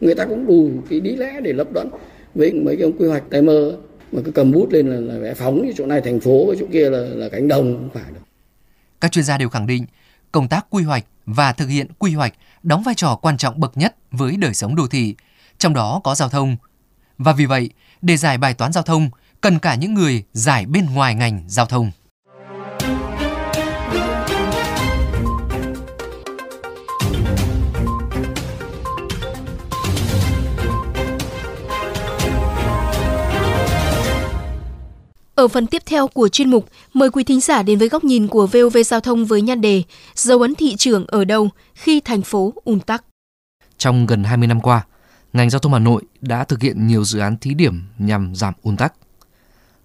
người 0.06 0.16
ta 0.16 0.25
cũng 0.25 0.48
đủ 0.48 0.69
cái 0.90 1.02
lý 1.02 1.16
lẽ 1.16 1.40
để 1.42 1.54
lập 1.54 1.68
luận 1.74 1.90
với 2.36 2.54
mấy 2.54 2.75
cái 2.75 2.84
ông 2.84 2.98
quy 2.98 3.07
hoạch 3.07 3.24
tay 3.30 3.42
mơ 3.42 3.78
mà 4.12 4.22
cứ 4.25 4.31
cầm 4.31 4.52
bút 4.52 4.72
lên 4.72 4.88
là, 4.88 5.13
là 5.13 5.19
vẽ 5.19 5.34
phóng 5.34 5.68
như 5.68 5.74
chỗ 5.78 5.86
này 5.86 6.02
thành 6.02 6.19
phố 6.19 6.54
chỗ 6.60 6.66
kia 6.72 6.90
là 6.90 7.00
là 7.00 7.30
cánh 7.30 7.48
đồng 7.48 7.75
không 7.75 7.90
phải 7.94 8.12
được 8.13 8.19
các 9.02 9.12
chuyên 9.12 9.25
gia 9.25 9.38
đều 9.38 9.50
khẳng 9.50 9.68
định 9.68 9.86
công 10.31 10.48
tác 10.48 10.66
quy 10.69 10.84
hoạch 10.84 11.06
và 11.25 11.54
thực 11.54 11.68
hiện 11.68 11.88
quy 12.00 12.13
hoạch 12.13 12.34
đóng 12.63 12.84
vai 12.84 12.96
trò 12.96 13.16
quan 13.16 13.38
trọng 13.38 13.60
bậc 13.60 13.78
nhất 13.78 13.96
với 14.12 14.38
đời 14.38 14.54
sống 14.54 14.75
đô 14.75 14.88
thị, 14.88 15.16
trong 15.57 15.74
đó 15.74 16.02
có 16.04 16.16
giao 16.16 16.30
thông. 16.30 16.58
Và 17.18 17.34
vì 17.34 17.46
vậy, 17.46 17.69
để 18.01 18.18
giải 18.18 18.38
bài 18.38 18.54
toán 18.54 18.74
giao 18.74 18.84
thông, 18.84 19.10
cần 19.42 19.60
cả 19.60 19.75
những 19.75 19.94
người 19.94 20.24
giải 20.34 20.66
bên 20.66 20.86
ngoài 20.94 21.16
ngành 21.16 21.44
giao 21.48 21.66
thông. 21.66 21.92
Ở 35.46 35.48
phần 35.48 35.68
tiếp 35.68 35.84
theo 35.86 36.08
của 36.08 36.28
chuyên 36.28 36.50
mục, 36.50 36.70
mời 36.94 37.10
quý 37.10 37.24
thính 37.24 37.42
giả 37.42 37.64
đến 37.64 37.80
với 37.80 37.90
góc 37.90 38.04
nhìn 38.04 38.28
của 38.28 38.48
VOV 38.48 38.78
Giao 38.86 39.00
thông 39.00 39.26
với 39.26 39.42
nhan 39.42 39.62
đề 39.62 39.84
Dấu 40.16 40.42
ấn 40.42 40.56
thị 40.56 40.76
trường 40.76 41.06
ở 41.08 41.26
đâu 41.26 41.50
khi 41.74 42.00
thành 42.00 42.22
phố 42.22 42.54
ùn 42.64 42.80
tắc. 42.80 43.06
Trong 43.78 44.06
gần 44.06 44.24
20 44.24 44.48
năm 44.48 44.62
qua, 44.62 44.86
ngành 45.34 45.50
giao 45.50 45.60
thông 45.60 45.74
Hà 45.74 45.80
Nội 45.80 46.04
đã 46.22 46.44
thực 46.44 46.62
hiện 46.62 46.88
nhiều 46.88 47.04
dự 47.04 47.20
án 47.20 47.38
thí 47.38 47.54
điểm 47.54 47.84
nhằm 47.98 48.36
giảm 48.36 48.54
ùn 48.62 48.78
tắc. 48.78 48.94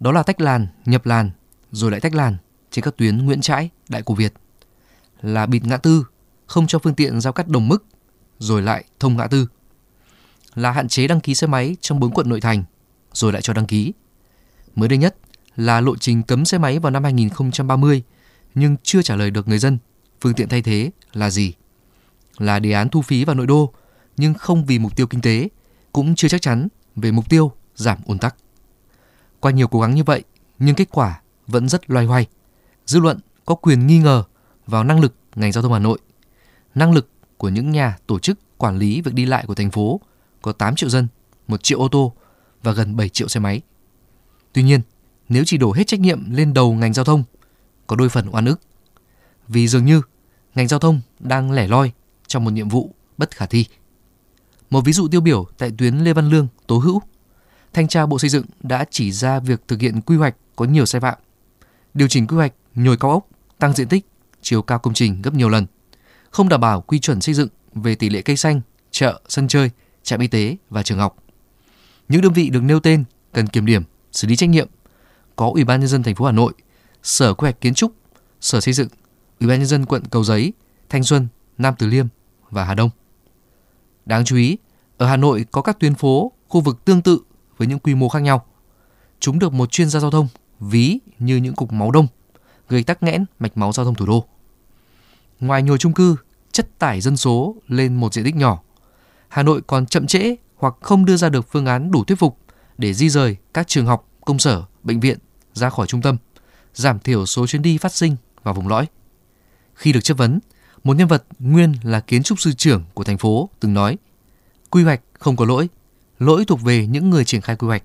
Đó 0.00 0.12
là 0.12 0.22
tách 0.22 0.40
làn, 0.40 0.66
nhập 0.84 1.06
làn, 1.06 1.30
rồi 1.72 1.90
lại 1.90 2.00
tách 2.00 2.14
làn 2.14 2.36
trên 2.70 2.84
các 2.84 2.96
tuyến 2.96 3.26
Nguyễn 3.26 3.40
Trãi, 3.40 3.70
Đại 3.88 4.02
Cổ 4.02 4.14
Việt. 4.14 4.32
Là 5.22 5.46
bịt 5.46 5.64
ngã 5.64 5.76
tư, 5.76 6.06
không 6.46 6.66
cho 6.66 6.78
phương 6.78 6.94
tiện 6.94 7.20
giao 7.20 7.32
cắt 7.32 7.48
đồng 7.48 7.68
mức, 7.68 7.84
rồi 8.38 8.62
lại 8.62 8.84
thông 9.00 9.16
ngã 9.16 9.26
tư. 9.26 9.46
Là 10.54 10.70
hạn 10.70 10.88
chế 10.88 11.06
đăng 11.06 11.20
ký 11.20 11.34
xe 11.34 11.46
máy 11.46 11.76
trong 11.80 12.00
bốn 12.00 12.10
quận 12.10 12.28
nội 12.28 12.40
thành, 12.40 12.64
rồi 13.12 13.32
lại 13.32 13.42
cho 13.42 13.52
đăng 13.52 13.66
ký. 13.66 13.92
Mới 14.74 14.88
đây 14.88 14.98
nhất 14.98 15.16
là 15.60 15.80
lộ 15.80 15.96
trình 15.96 16.22
cấm 16.22 16.44
xe 16.44 16.58
máy 16.58 16.78
vào 16.78 16.90
năm 16.90 17.04
2030, 17.04 18.02
nhưng 18.54 18.76
chưa 18.82 19.02
trả 19.02 19.16
lời 19.16 19.30
được 19.30 19.48
người 19.48 19.58
dân 19.58 19.78
phương 20.20 20.34
tiện 20.34 20.48
thay 20.48 20.62
thế 20.62 20.90
là 21.12 21.30
gì. 21.30 21.52
Là 22.38 22.58
đề 22.58 22.72
án 22.72 22.88
thu 22.88 23.02
phí 23.02 23.24
vào 23.24 23.36
nội 23.36 23.46
đô, 23.46 23.72
nhưng 24.16 24.34
không 24.34 24.64
vì 24.64 24.78
mục 24.78 24.96
tiêu 24.96 25.06
kinh 25.06 25.20
tế, 25.20 25.48
cũng 25.92 26.14
chưa 26.14 26.28
chắc 26.28 26.42
chắn 26.42 26.68
về 26.96 27.10
mục 27.10 27.28
tiêu 27.28 27.52
giảm 27.74 27.98
ùn 28.06 28.18
tắc. 28.18 28.36
Qua 29.40 29.52
nhiều 29.52 29.68
cố 29.68 29.80
gắng 29.80 29.94
như 29.94 30.04
vậy, 30.04 30.24
nhưng 30.58 30.74
kết 30.74 30.88
quả 30.90 31.20
vẫn 31.46 31.68
rất 31.68 31.90
loay 31.90 32.06
hoay. 32.06 32.26
Dư 32.86 33.00
luận 33.00 33.18
có 33.44 33.54
quyền 33.54 33.86
nghi 33.86 33.98
ngờ 33.98 34.24
vào 34.66 34.84
năng 34.84 35.00
lực 35.00 35.14
ngành 35.34 35.52
giao 35.52 35.62
thông 35.62 35.72
Hà 35.72 35.78
Nội, 35.78 35.98
năng 36.74 36.92
lực 36.92 37.08
của 37.36 37.48
những 37.48 37.70
nhà 37.70 37.98
tổ 38.06 38.18
chức 38.18 38.38
quản 38.58 38.78
lý 38.78 39.00
việc 39.00 39.14
đi 39.14 39.26
lại 39.26 39.44
của 39.46 39.54
thành 39.54 39.70
phố 39.70 40.00
có 40.42 40.52
8 40.52 40.74
triệu 40.74 40.88
dân, 40.88 41.08
1 41.48 41.62
triệu 41.62 41.78
ô 41.78 41.88
tô 41.88 42.12
và 42.62 42.72
gần 42.72 42.96
7 42.96 43.08
triệu 43.08 43.28
xe 43.28 43.40
máy. 43.40 43.60
Tuy 44.52 44.62
nhiên, 44.62 44.80
nếu 45.30 45.44
chỉ 45.46 45.56
đổ 45.56 45.72
hết 45.72 45.86
trách 45.86 46.00
nhiệm 46.00 46.30
lên 46.30 46.54
đầu 46.54 46.74
ngành 46.74 46.92
giao 46.92 47.04
thông, 47.04 47.24
có 47.86 47.96
đôi 47.96 48.08
phần 48.08 48.28
oan 48.30 48.44
ức. 48.44 48.60
Vì 49.48 49.68
dường 49.68 49.84
như 49.84 50.02
ngành 50.54 50.68
giao 50.68 50.80
thông 50.80 51.00
đang 51.18 51.52
lẻ 51.52 51.68
loi 51.68 51.92
trong 52.26 52.44
một 52.44 52.50
nhiệm 52.50 52.68
vụ 52.68 52.94
bất 53.18 53.36
khả 53.36 53.46
thi. 53.46 53.66
Một 54.70 54.80
ví 54.80 54.92
dụ 54.92 55.08
tiêu 55.08 55.20
biểu 55.20 55.46
tại 55.58 55.72
tuyến 55.78 55.96
Lê 55.96 56.12
Văn 56.12 56.30
Lương, 56.30 56.48
Tố 56.66 56.78
Hữu 56.78 57.02
Thanh 57.72 57.88
tra 57.88 58.06
Bộ 58.06 58.18
Xây 58.18 58.30
dựng 58.30 58.44
đã 58.62 58.84
chỉ 58.90 59.12
ra 59.12 59.40
việc 59.40 59.68
thực 59.68 59.80
hiện 59.80 60.00
quy 60.00 60.16
hoạch 60.16 60.36
có 60.56 60.64
nhiều 60.64 60.86
sai 60.86 61.00
phạm. 61.00 61.18
Điều 61.94 62.08
chỉnh 62.08 62.26
quy 62.26 62.36
hoạch 62.36 62.52
nhồi 62.74 62.96
cao 62.96 63.10
ốc, 63.10 63.28
tăng 63.58 63.72
diện 63.72 63.88
tích, 63.88 64.06
chiều 64.42 64.62
cao 64.62 64.78
công 64.78 64.94
trình 64.94 65.22
gấp 65.22 65.34
nhiều 65.34 65.48
lần, 65.48 65.66
không 66.30 66.48
đảm 66.48 66.60
bảo 66.60 66.80
quy 66.80 66.98
chuẩn 66.98 67.20
xây 67.20 67.34
dựng 67.34 67.48
về 67.74 67.94
tỷ 67.94 68.08
lệ 68.08 68.22
cây 68.22 68.36
xanh, 68.36 68.60
chợ, 68.90 69.20
sân 69.28 69.48
chơi, 69.48 69.70
trạm 70.02 70.20
y 70.20 70.26
tế 70.26 70.56
và 70.70 70.82
trường 70.82 70.98
học. 70.98 71.16
Những 72.08 72.20
đơn 72.20 72.32
vị 72.32 72.50
được 72.50 72.62
nêu 72.62 72.80
tên 72.80 73.04
cần 73.32 73.46
kiểm 73.46 73.66
điểm, 73.66 73.82
xử 74.12 74.28
lý 74.28 74.36
trách 74.36 74.48
nhiệm. 74.48 74.68
Có 75.40 75.50
Ủy 75.54 75.64
ban 75.64 75.80
nhân 75.80 75.88
dân 75.88 76.02
thành 76.02 76.14
phố 76.14 76.24
Hà 76.24 76.32
Nội, 76.32 76.52
Sở 77.02 77.34
Quy 77.34 77.44
hoạch 77.44 77.60
Kiến 77.60 77.74
trúc, 77.74 77.92
Sở 78.40 78.60
Xây 78.60 78.74
dựng, 78.74 78.88
Ủy 79.40 79.48
ban 79.48 79.58
nhân 79.58 79.66
dân 79.66 79.86
quận 79.86 80.02
Cầu 80.10 80.24
Giấy, 80.24 80.52
Thanh 80.88 81.04
Xuân, 81.04 81.28
Nam 81.58 81.74
Từ 81.78 81.86
Liêm 81.86 82.06
và 82.50 82.64
Hà 82.64 82.74
Đông. 82.74 82.90
Đáng 84.06 84.24
chú 84.24 84.36
ý, 84.36 84.56
ở 84.98 85.06
Hà 85.06 85.16
Nội 85.16 85.46
có 85.50 85.62
các 85.62 85.80
tuyến 85.80 85.94
phố, 85.94 86.32
khu 86.48 86.60
vực 86.60 86.84
tương 86.84 87.02
tự 87.02 87.20
với 87.56 87.68
những 87.68 87.78
quy 87.78 87.94
mô 87.94 88.08
khác 88.08 88.18
nhau. 88.18 88.46
Chúng 89.20 89.38
được 89.38 89.52
một 89.52 89.70
chuyên 89.70 89.90
gia 89.90 90.00
giao 90.00 90.10
thông 90.10 90.28
ví 90.60 90.98
như 91.18 91.36
những 91.36 91.54
cục 91.54 91.72
máu 91.72 91.90
đông, 91.90 92.06
gây 92.68 92.82
tắc 92.82 93.02
nghẽn 93.02 93.24
mạch 93.38 93.56
máu 93.56 93.72
giao 93.72 93.84
thông 93.84 93.94
thủ 93.94 94.06
đô. 94.06 94.24
Ngoài 95.40 95.62
nhồi 95.62 95.78
chung 95.78 95.92
cư, 95.92 96.16
chất 96.52 96.78
tải 96.78 97.00
dân 97.00 97.16
số 97.16 97.56
lên 97.68 97.96
một 97.96 98.14
diện 98.14 98.24
tích 98.24 98.36
nhỏ, 98.36 98.62
Hà 99.28 99.42
Nội 99.42 99.62
còn 99.66 99.86
chậm 99.86 100.06
trễ 100.06 100.36
hoặc 100.56 100.74
không 100.80 101.04
đưa 101.04 101.16
ra 101.16 101.28
được 101.28 101.52
phương 101.52 101.66
án 101.66 101.90
đủ 101.90 102.04
thuyết 102.04 102.18
phục 102.18 102.38
để 102.78 102.94
di 102.94 103.08
rời 103.08 103.36
các 103.54 103.68
trường 103.68 103.86
học, 103.86 104.08
công 104.24 104.38
sở, 104.38 104.64
bệnh 104.82 105.00
viện 105.00 105.18
ra 105.54 105.70
khỏi 105.70 105.86
trung 105.86 106.02
tâm, 106.02 106.16
giảm 106.74 106.98
thiểu 106.98 107.26
số 107.26 107.46
chuyến 107.46 107.62
đi 107.62 107.78
phát 107.78 107.92
sinh 107.92 108.16
vào 108.42 108.54
vùng 108.54 108.68
lõi. 108.68 108.86
Khi 109.74 109.92
được 109.92 110.00
chất 110.00 110.16
vấn, 110.16 110.38
một 110.84 110.96
nhân 110.96 111.08
vật 111.08 111.24
nguyên 111.38 111.74
là 111.82 112.00
kiến 112.00 112.22
trúc 112.22 112.40
sư 112.40 112.52
trưởng 112.52 112.84
của 112.94 113.04
thành 113.04 113.18
phố 113.18 113.50
từng 113.60 113.74
nói: 113.74 113.98
"Quy 114.70 114.84
hoạch 114.84 115.00
không 115.18 115.36
có 115.36 115.44
lỗi, 115.44 115.68
lỗi 116.18 116.44
thuộc 116.44 116.62
về 116.62 116.86
những 116.86 117.10
người 117.10 117.24
triển 117.24 117.40
khai 117.40 117.56
quy 117.56 117.66
hoạch. 117.66 117.82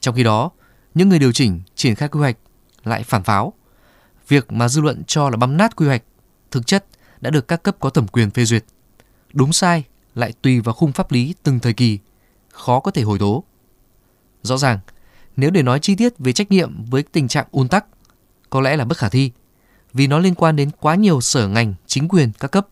Trong 0.00 0.14
khi 0.14 0.22
đó, 0.22 0.50
những 0.94 1.08
người 1.08 1.18
điều 1.18 1.32
chỉnh 1.32 1.60
triển 1.74 1.94
khai 1.94 2.08
quy 2.08 2.20
hoạch 2.20 2.36
lại 2.84 3.02
phản 3.02 3.22
pháo. 3.22 3.52
Việc 4.28 4.52
mà 4.52 4.68
dư 4.68 4.80
luận 4.80 5.02
cho 5.06 5.30
là 5.30 5.36
băm 5.36 5.56
nát 5.56 5.76
quy 5.76 5.86
hoạch 5.86 6.02
thực 6.50 6.66
chất 6.66 6.86
đã 7.20 7.30
được 7.30 7.48
các 7.48 7.62
cấp 7.62 7.76
có 7.80 7.90
thẩm 7.90 8.08
quyền 8.08 8.30
phê 8.30 8.44
duyệt. 8.44 8.64
Đúng 9.32 9.52
sai 9.52 9.84
lại 10.14 10.32
tùy 10.42 10.60
vào 10.60 10.74
khung 10.74 10.92
pháp 10.92 11.12
lý 11.12 11.34
từng 11.42 11.58
thời 11.58 11.72
kỳ, 11.72 11.98
khó 12.52 12.80
có 12.80 12.90
thể 12.90 13.02
hồi 13.02 13.18
tố. 13.18 13.44
Rõ 14.42 14.56
ràng, 14.56 14.78
nếu 15.36 15.50
để 15.50 15.62
nói 15.62 15.78
chi 15.80 15.94
tiết 15.94 16.18
về 16.18 16.32
trách 16.32 16.50
nhiệm 16.50 16.84
với 16.84 17.02
tình 17.02 17.28
trạng 17.28 17.46
ùn 17.50 17.68
tắc, 17.68 17.86
có 18.50 18.60
lẽ 18.60 18.76
là 18.76 18.84
bất 18.84 18.98
khả 18.98 19.08
thi, 19.08 19.30
vì 19.92 20.06
nó 20.06 20.18
liên 20.18 20.34
quan 20.34 20.56
đến 20.56 20.70
quá 20.80 20.94
nhiều 20.94 21.20
sở 21.20 21.48
ngành, 21.48 21.74
chính 21.86 22.08
quyền 22.08 22.32
các 22.38 22.48
cấp, 22.48 22.66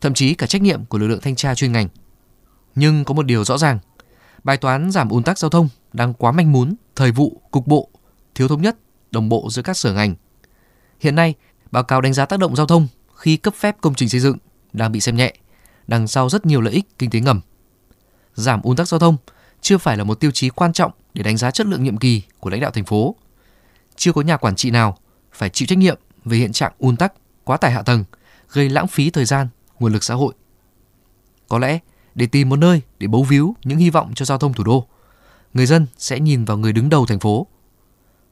thậm 0.00 0.14
chí 0.14 0.34
cả 0.34 0.46
trách 0.46 0.62
nhiệm 0.62 0.84
của 0.84 0.98
lực 0.98 1.08
lượng 1.08 1.20
thanh 1.20 1.36
tra 1.36 1.54
chuyên 1.54 1.72
ngành. 1.72 1.88
Nhưng 2.74 3.04
có 3.04 3.14
một 3.14 3.26
điều 3.26 3.44
rõ 3.44 3.58
ràng, 3.58 3.78
bài 4.44 4.56
toán 4.56 4.90
giảm 4.90 5.08
ùn 5.08 5.22
tắc 5.22 5.38
giao 5.38 5.50
thông 5.50 5.68
đang 5.92 6.14
quá 6.14 6.32
manh 6.32 6.52
mún, 6.52 6.74
thời 6.96 7.12
vụ, 7.12 7.40
cục 7.50 7.66
bộ, 7.66 7.88
thiếu 8.34 8.48
thống 8.48 8.62
nhất, 8.62 8.76
đồng 9.10 9.28
bộ 9.28 9.48
giữa 9.50 9.62
các 9.62 9.76
sở 9.76 9.92
ngành. 9.92 10.14
Hiện 11.00 11.14
nay, 11.14 11.34
báo 11.70 11.84
cáo 11.84 12.00
đánh 12.00 12.12
giá 12.12 12.26
tác 12.26 12.38
động 12.38 12.56
giao 12.56 12.66
thông 12.66 12.88
khi 13.16 13.36
cấp 13.36 13.54
phép 13.54 13.76
công 13.80 13.94
trình 13.94 14.08
xây 14.08 14.20
dựng 14.20 14.36
đang 14.72 14.92
bị 14.92 15.00
xem 15.00 15.16
nhẹ, 15.16 15.34
đằng 15.86 16.08
sau 16.08 16.28
rất 16.28 16.46
nhiều 16.46 16.60
lợi 16.60 16.74
ích 16.74 16.98
kinh 16.98 17.10
tế 17.10 17.20
ngầm. 17.20 17.40
Giảm 18.34 18.62
ùn 18.62 18.76
tắc 18.76 18.88
giao 18.88 19.00
thông 19.00 19.16
chưa 19.64 19.78
phải 19.78 19.96
là 19.96 20.04
một 20.04 20.20
tiêu 20.20 20.30
chí 20.30 20.48
quan 20.48 20.72
trọng 20.72 20.92
để 21.14 21.22
đánh 21.22 21.36
giá 21.36 21.50
chất 21.50 21.66
lượng 21.66 21.84
nhiệm 21.84 21.96
kỳ 21.96 22.22
của 22.40 22.50
lãnh 22.50 22.60
đạo 22.60 22.70
thành 22.70 22.84
phố. 22.84 23.16
Chưa 23.96 24.12
có 24.12 24.22
nhà 24.22 24.36
quản 24.36 24.56
trị 24.56 24.70
nào 24.70 24.98
phải 25.32 25.50
chịu 25.50 25.66
trách 25.66 25.78
nhiệm 25.78 25.98
về 26.24 26.36
hiện 26.36 26.52
trạng 26.52 26.72
ùn 26.78 26.96
tắc, 26.96 27.12
quá 27.44 27.56
tải 27.56 27.72
hạ 27.72 27.82
tầng, 27.82 28.04
gây 28.52 28.68
lãng 28.68 28.86
phí 28.86 29.10
thời 29.10 29.24
gian, 29.24 29.48
nguồn 29.78 29.92
lực 29.92 30.04
xã 30.04 30.14
hội. 30.14 30.34
Có 31.48 31.58
lẽ 31.58 31.78
để 32.14 32.26
tìm 32.26 32.48
một 32.48 32.56
nơi 32.56 32.80
để 32.98 33.06
bấu 33.06 33.22
víu 33.22 33.54
những 33.64 33.78
hy 33.78 33.90
vọng 33.90 34.12
cho 34.14 34.24
giao 34.24 34.38
thông 34.38 34.52
thủ 34.52 34.64
đô, 34.64 34.86
người 35.54 35.66
dân 35.66 35.86
sẽ 35.98 36.20
nhìn 36.20 36.44
vào 36.44 36.56
người 36.56 36.72
đứng 36.72 36.88
đầu 36.88 37.06
thành 37.06 37.20
phố. 37.20 37.46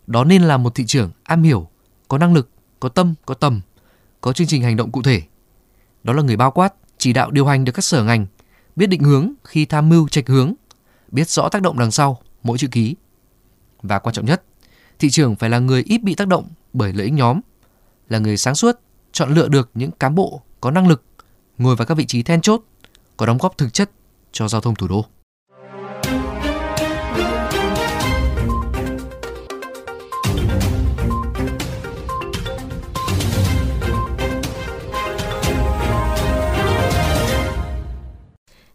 Đó 0.07 0.25
nên 0.25 0.43
là 0.43 0.57
một 0.57 0.75
thị 0.75 0.87
trưởng 0.87 1.11
am 1.25 1.43
hiểu, 1.43 1.69
có 2.09 2.19
năng 2.19 2.35
lực, 2.35 2.51
có 2.81 2.89
tâm, 2.89 3.15
có 3.27 3.35
tầm, 3.35 3.61
có 4.21 4.33
chương 4.33 4.47
trình 4.47 4.62
hành 4.62 4.77
động 4.77 4.93
cụ 4.93 5.03
thể. 5.03 5.23
Đó 6.05 6.12
là 6.12 6.23
người 6.23 6.37
bao 6.37 6.51
quát, 6.51 6.75
chỉ 6.99 7.12
đạo 7.12 7.31
điều 7.31 7.47
hành 7.47 7.65
được 7.65 7.73
các 7.73 7.85
sở 7.85 8.05
ngành, 8.05 8.27
biết 8.77 8.87
định 8.87 9.03
hướng 9.03 9.33
khi 9.45 9.65
tham 9.65 9.89
mưu 9.89 10.09
trạch 10.09 10.29
hướng, 10.29 10.55
biết 11.12 11.28
rõ 11.28 11.49
tác 11.49 11.62
động 11.62 11.78
đằng 11.78 11.90
sau 11.90 12.21
mỗi 12.42 12.59
chữ 12.59 12.69
ký. 12.71 12.97
Và 13.83 13.99
quan 13.99 14.14
trọng 14.14 14.26
nhất, 14.26 14.42
thị 14.99 15.11
trường 15.11 15.37
phải 15.37 15.50
là 15.50 15.59
người 15.59 15.83
ít 15.87 16.02
bị 16.02 16.14
tác 16.14 16.28
động 16.28 16.49
bởi 16.73 16.92
lợi 16.92 17.04
ích 17.04 17.14
nhóm, 17.14 17.40
là 18.09 18.19
người 18.19 18.37
sáng 18.37 18.54
suốt, 18.54 18.81
chọn 19.12 19.35
lựa 19.35 19.49
được 19.49 19.71
những 19.75 19.90
cán 19.90 20.14
bộ 20.14 20.42
có 20.61 20.71
năng 20.71 20.88
lực 20.88 21.04
ngồi 21.59 21.76
vào 21.76 21.87
các 21.87 21.95
vị 21.95 22.07
trí 22.07 22.23
then 22.23 22.40
chốt, 22.40 22.62
có 23.16 23.26
đóng 23.26 23.38
góp 23.38 23.59
thực 23.59 23.73
chất 23.73 23.90
cho 24.33 24.49
giao 24.49 24.61
thông 24.61 24.75
thủ 24.75 24.88
đô. 24.88 25.04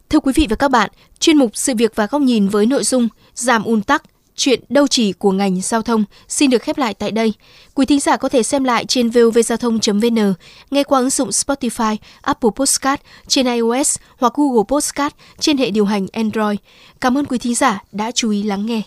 Thưa 0.09 0.19
quý 0.19 0.33
vị 0.35 0.47
và 0.49 0.55
các 0.55 0.71
bạn, 0.71 0.89
chuyên 1.19 1.37
mục 1.37 1.51
Sự 1.53 1.73
việc 1.77 1.95
và 1.95 2.05
góc 2.05 2.21
nhìn 2.21 2.47
với 2.47 2.65
nội 2.65 2.83
dung 2.83 3.07
giảm 3.35 3.63
ùn 3.63 3.81
tắc, 3.81 4.03
chuyện 4.35 4.59
đâu 4.69 4.87
chỉ 4.87 5.13
của 5.13 5.31
ngành 5.31 5.61
giao 5.61 5.81
thông 5.81 6.03
xin 6.27 6.49
được 6.49 6.61
khép 6.61 6.77
lại 6.77 6.93
tại 6.93 7.11
đây. 7.11 7.33
Quý 7.73 7.85
thính 7.85 7.99
giả 7.99 8.17
có 8.17 8.29
thể 8.29 8.43
xem 8.43 8.63
lại 8.63 8.85
trên 8.85 9.09
vovgiao 9.09 9.57
thông.vn, 9.57 10.33
nghe 10.71 10.83
qua 10.83 10.99
ứng 10.99 11.09
dụng 11.09 11.29
Spotify, 11.29 11.97
Apple 12.21 12.49
Podcast 12.55 13.01
trên 13.27 13.45
iOS 13.45 13.97
hoặc 14.17 14.33
Google 14.35 14.63
Podcast 14.67 15.13
trên 15.39 15.57
hệ 15.57 15.71
điều 15.71 15.85
hành 15.85 16.07
Android. 16.13 16.57
Cảm 17.01 17.17
ơn 17.17 17.25
quý 17.25 17.37
thính 17.37 17.55
giả 17.55 17.83
đã 17.91 18.11
chú 18.11 18.29
ý 18.29 18.43
lắng 18.43 18.65
nghe. 18.65 18.81